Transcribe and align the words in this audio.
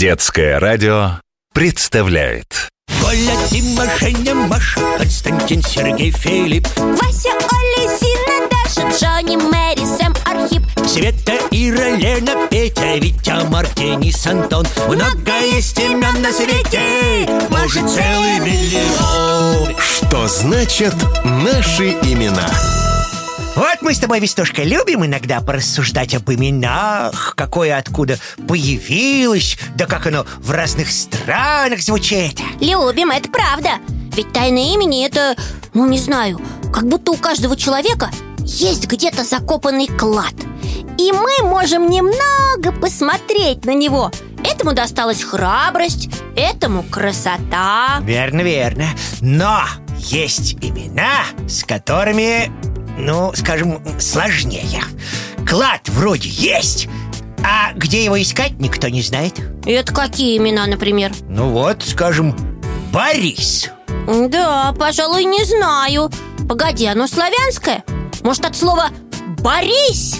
Детское 0.00 0.58
радио 0.58 1.20
представляет. 1.52 2.70
Коля, 3.02 3.36
Дима, 3.50 3.84
Женя, 3.98 4.34
Маша, 4.34 4.80
Константин, 4.96 5.62
Сергей, 5.62 6.10
Филипп. 6.10 6.66
Вася, 6.78 7.28
Оля, 7.28 7.98
Зина, 7.98 8.48
Даша, 8.50 8.88
Джонни, 8.96 9.36
Мэри, 9.36 9.84
Сэм, 9.98 10.14
Архип. 10.24 10.62
Света, 10.88 11.34
Ира, 11.50 11.90
Лена, 11.98 12.48
Петя, 12.48 12.96
Витя, 12.96 13.46
Мартинис, 13.50 14.26
Антон 14.26 14.66
Много 14.88 15.38
есть 15.52 15.78
имен 15.78 16.22
на 16.22 16.32
свете, 16.32 17.28
может 17.50 17.86
целый 17.86 18.40
миллион. 18.40 19.76
Что 19.78 20.26
значит 20.28 20.94
наши 21.24 21.90
имена? 22.04 22.48
Вот 23.60 23.82
мы 23.82 23.92
с 23.92 23.98
тобой, 23.98 24.20
Вестушка, 24.20 24.62
любим 24.62 25.04
иногда 25.04 25.42
порассуждать 25.42 26.14
об 26.14 26.30
именах, 26.30 27.34
какое 27.36 27.76
откуда 27.76 28.18
появилось, 28.48 29.58
да 29.74 29.84
как 29.84 30.06
оно 30.06 30.24
в 30.38 30.50
разных 30.50 30.90
странах 30.90 31.82
звучит. 31.82 32.40
Любим, 32.58 33.10
это 33.10 33.28
правда 33.28 33.72
Ведь 34.16 34.32
тайное 34.32 34.72
имени 34.72 35.04
это, 35.04 35.36
ну 35.74 35.86
не 35.86 35.98
знаю 35.98 36.40
Как 36.72 36.88
будто 36.88 37.12
у 37.12 37.16
каждого 37.16 37.54
человека 37.54 38.10
есть 38.38 38.86
где-то 38.86 39.24
закопанный 39.24 39.88
клад 39.88 40.32
И 40.96 41.12
мы 41.12 41.46
можем 41.46 41.90
немного 41.90 42.72
посмотреть 42.72 43.66
на 43.66 43.74
него 43.74 44.10
Этому 44.42 44.72
досталась 44.72 45.22
храбрость, 45.22 46.08
этому 46.34 46.82
красота 46.82 47.98
Верно, 48.00 48.40
верно. 48.40 48.86
Но 49.20 49.64
есть 49.98 50.54
имена, 50.62 51.24
с 51.46 51.62
которыми, 51.62 52.50
ну, 53.00 53.32
скажем, 53.34 53.82
сложнее. 53.98 54.82
Клад 55.46 55.88
вроде 55.88 56.28
есть, 56.28 56.88
а 57.42 57.72
где 57.74 58.04
его 58.04 58.20
искать, 58.20 58.52
никто 58.58 58.88
не 58.88 59.02
знает. 59.02 59.34
Это 59.66 59.92
какие 59.92 60.36
имена, 60.36 60.66
например? 60.66 61.12
Ну 61.28 61.50
вот, 61.50 61.82
скажем, 61.82 62.36
Борис. 62.92 63.70
Да, 64.28 64.74
пожалуй, 64.78 65.24
не 65.24 65.44
знаю 65.44 66.10
Погоди, 66.48 66.86
оно 66.86 67.06
славянское? 67.06 67.84
Может, 68.22 68.44
от 68.46 68.56
слова 68.56 68.88
«борись»? 69.38 70.16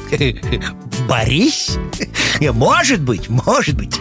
Борис? 1.08 1.76
Может 2.40 3.00
быть, 3.00 3.28
может 3.28 3.76
быть 3.76 4.00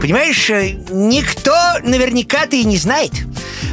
Понимаешь, 0.00 0.48
э, 0.50 0.70
никто 0.90 1.54
наверняка-то 1.82 2.56
и 2.56 2.64
не 2.64 2.76
знает 2.76 3.12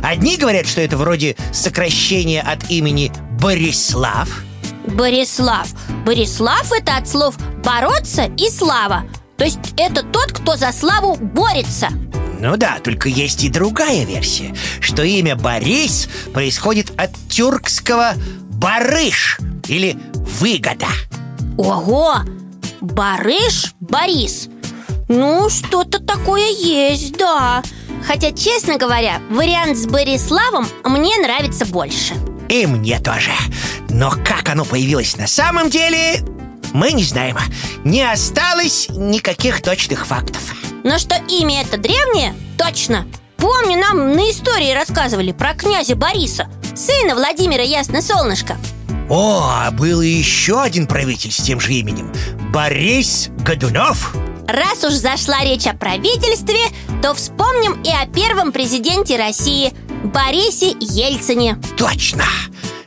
Одни 0.03 0.37
говорят, 0.37 0.67
что 0.67 0.81
это 0.81 0.97
вроде 0.97 1.35
сокращение 1.53 2.41
от 2.41 2.69
имени 2.69 3.11
Борислав. 3.41 4.43
Борислав. 4.85 5.67
Борислав 6.05 6.71
это 6.71 6.97
от 6.97 7.07
слов 7.07 7.35
«бороться» 7.63 8.29
и 8.37 8.47
«слава» 8.51 9.05
То 9.35 9.45
есть 9.45 9.73
это 9.77 10.03
тот, 10.03 10.31
кто 10.31 10.55
за 10.55 10.71
славу 10.71 11.15
борется. 11.15 11.87
Ну 12.39 12.55
да, 12.55 12.77
только 12.83 13.09
есть 13.09 13.43
и 13.43 13.49
другая 13.49 14.05
версия 14.05 14.53
Что 14.79 15.01
имя 15.01 15.35
Борис 15.35 16.07
происходит 16.33 16.91
от 16.97 17.09
тюркского 17.29 18.13
«барыш» 18.51 19.39
Или 19.67 19.97
«выгода» 20.13 20.89
Ого! 21.57 22.17
Барыш 22.79 23.73
Борис. 23.79 24.49
Ну, 25.07 25.49
что-то 25.49 25.99
такое 25.99 26.47
есть, 26.47 27.17
да. 27.17 27.63
Хотя, 28.05 28.31
честно 28.33 28.77
говоря, 28.77 29.19
вариант 29.31 29.77
с 29.77 29.87
Бориславом 29.87 30.67
мне 30.83 31.17
нравится 31.17 31.65
больше 31.65 32.13
И 32.51 32.65
мне 32.65 32.99
тоже. 32.99 33.31
Но 33.87 34.11
как 34.11 34.49
оно 34.49 34.65
появилось 34.65 35.15
на 35.15 35.25
самом 35.25 35.69
деле, 35.69 36.19
мы 36.73 36.91
не 36.91 37.05
знаем. 37.05 37.37
Не 37.85 38.03
осталось 38.03 38.89
никаких 38.89 39.61
точных 39.61 40.05
фактов. 40.05 40.41
Но 40.83 40.99
что 40.99 41.15
имя 41.29 41.61
это 41.61 41.77
древнее, 41.77 42.35
точно. 42.57 43.07
Помню, 43.37 43.79
нам 43.79 44.11
на 44.11 44.29
истории 44.29 44.73
рассказывали 44.73 45.31
про 45.31 45.53
князя 45.53 45.95
Бориса 45.95 46.49
Сына 46.75 47.15
Владимира 47.15 47.63
Ясно-Солнышко 47.63 48.57
О, 49.09 49.43
а 49.49 49.71
был 49.71 50.01
и 50.01 50.09
еще 50.09 50.61
один 50.61 50.87
правитель 50.87 51.31
с 51.31 51.37
тем 51.37 51.61
же 51.61 51.71
именем. 51.71 52.11
Борис 52.51 53.29
Годунов. 53.45 54.13
Раз 54.45 54.83
уж 54.83 54.91
зашла 54.91 55.41
речь 55.45 55.67
о 55.67 55.73
правительстве, 55.73 56.59
то 57.01 57.13
вспомним 57.13 57.81
и 57.81 57.89
о 57.89 58.05
первом 58.07 58.51
президенте 58.51 59.15
России 59.15 59.71
Борисе 60.03 60.75
Ельцине. 60.79 61.57
Точно! 61.77 62.23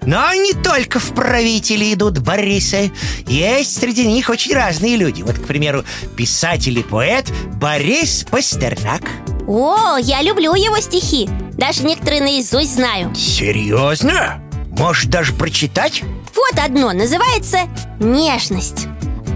Но 0.07 0.35
не 0.35 0.53
только 0.53 0.99
в 0.99 1.15
правители 1.15 1.95
идут 1.95 2.19
Борисы. 2.19 2.93
Есть 3.27 3.81
среди 3.81 4.07
них 4.07 4.29
очень 4.29 4.55
разные 4.55 4.97
люди. 4.97 5.23
Вот, 5.23 5.39
к 5.39 5.47
примеру, 5.47 5.85
писатель 6.17 6.79
и 6.79 6.83
поэт 6.83 7.27
Борис 7.55 8.27
Пастернак. 8.31 9.03
О, 9.47 9.97
я 9.97 10.23
люблю 10.23 10.55
его 10.55 10.79
стихи. 10.81 11.29
Даже 11.53 11.85
некоторые 11.85 12.23
наизусть 12.23 12.75
знаю. 12.75 13.15
Серьезно? 13.15 14.43
Может 14.79 15.11
даже 15.11 15.33
прочитать? 15.33 16.03
Вот 16.35 16.63
одно. 16.63 16.93
Называется 16.93 17.61
«Нежность» 18.01 18.87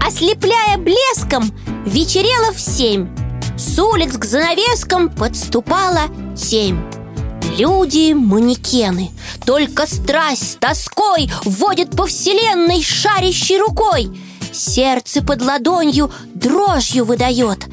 Ослепляя 0.05 0.77
блеском, 0.77 1.51
вечерело 1.85 2.53
в 2.53 2.59
семь. 2.59 3.09
С 3.57 3.77
улиц 3.77 4.17
к 4.17 4.23
занавескам 4.23 5.09
подступала 5.09 6.03
семь 6.37 6.79
Люди– 7.59 8.13
манекены. 8.15 9.11
Только 9.45 9.85
страсть 9.85 10.51
с 10.51 10.55
тоской 10.55 11.29
Водит 11.43 11.91
по 11.91 12.05
вселенной 12.05 12.81
шарящей 12.81 13.59
рукой. 13.59 14.17
Сердце 14.53 15.21
под 15.21 15.41
ладонью 15.41 16.09
дрожью 16.33 17.03
выдает. 17.03 17.67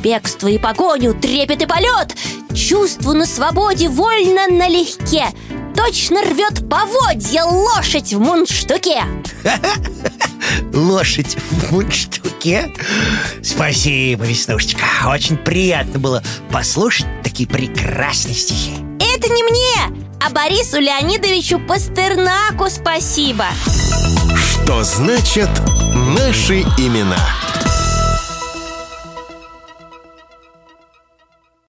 Бегство 0.00 0.46
и 0.46 0.58
погоню, 0.58 1.14
трепет 1.20 1.60
и 1.60 1.66
полет. 1.66 2.14
Чувство 2.54 3.14
на 3.14 3.26
свободе 3.26 3.88
вольно 3.88 4.46
налегке. 4.46 5.26
Точно 5.74 6.22
рвет 6.22 6.68
поводья 6.70 7.42
лошадь 7.42 8.12
в 8.12 8.20
мундштуке 8.20 9.02
Лошадь 10.72 11.36
в 11.50 11.72
мундштуке. 11.72 12.72
Спасибо, 13.42 14.24
Веснушечка. 14.24 14.84
Очень 15.06 15.36
приятно 15.36 15.98
было 15.98 16.22
послушать 16.50 17.06
такие 17.22 17.48
прекрасные 17.48 18.34
стихи. 18.34 18.72
Это 18.98 19.28
не 19.28 19.42
мне, 19.42 20.04
а 20.20 20.30
Борису 20.30 20.78
Леонидовичу 20.78 21.58
Пастернаку 21.60 22.68
спасибо. 22.70 23.46
Что 24.34 24.82
значит 24.84 25.50
наши 25.94 26.60
имена? 26.78 27.51